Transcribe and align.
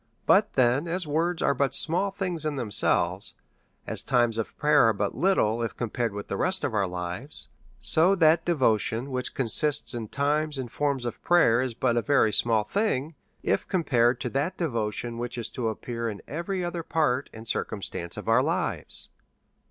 But 0.25 0.53
then, 0.53 0.87
as 0.87 1.05
words 1.05 1.43
are 1.43 1.53
but 1.53 1.75
small 1.75 2.09
things 2.09 2.43
in 2.43 2.55
themselves, 2.55 3.35
as 3.85 4.01
times 4.01 4.39
of 4.39 4.57
prayer 4.57 4.85
are 4.85 4.93
but 4.93 5.13
little 5.13 5.61
if 5.61 5.77
compared 5.77 6.11
with 6.11 6.27
the 6.27 6.37
rest 6.37 6.63
of 6.63 6.73
our 6.73 6.87
lives; 6.87 7.49
so 7.81 8.15
that 8.15 8.43
devotion, 8.43 9.11
which 9.11 9.35
consists 9.35 9.93
in 9.93 10.07
times 10.07 10.55
DEVOUT 10.55 10.61
AND 10.63 10.69
HOLY 10.71 10.73
LIFE. 10.73 11.05
107 11.05 11.05
find 11.05 11.05
forms 11.05 11.05
of 11.05 11.23
prayer^ 11.23 11.63
is 11.63 11.73
but 11.75 11.97
a 11.97 12.01
very 12.13 12.33
small 12.33 12.63
thing 12.63 13.13
if 13.43 13.67
com 13.67 13.83
pared 13.83 14.19
to 14.21 14.29
that 14.31 14.57
devotion 14.57 15.19
which 15.19 15.37
is 15.37 15.51
to 15.51 15.69
appear 15.69 16.09
in 16.09 16.23
every 16.27 16.65
other 16.65 16.81
part 16.81 17.29
and 17.31 17.47
circumstance 17.47 18.17
of 18.17 18.27
our 18.27 18.41
lives. 18.41 19.09